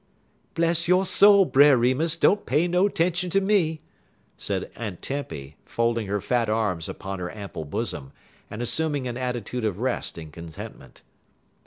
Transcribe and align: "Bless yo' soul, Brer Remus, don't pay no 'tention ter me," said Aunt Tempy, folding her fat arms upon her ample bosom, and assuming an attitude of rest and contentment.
"Bless 0.55 0.87
yo' 0.87 1.03
soul, 1.03 1.45
Brer 1.45 1.77
Remus, 1.77 2.17
don't 2.17 2.47
pay 2.47 2.67
no 2.67 2.89
'tention 2.89 3.29
ter 3.29 3.39
me," 3.39 3.81
said 4.35 4.71
Aunt 4.75 5.03
Tempy, 5.03 5.57
folding 5.63 6.07
her 6.07 6.19
fat 6.19 6.49
arms 6.49 6.89
upon 6.89 7.19
her 7.19 7.29
ample 7.31 7.65
bosom, 7.65 8.11
and 8.49 8.63
assuming 8.63 9.07
an 9.07 9.15
attitude 9.15 9.63
of 9.63 9.77
rest 9.77 10.17
and 10.17 10.33
contentment. 10.33 11.03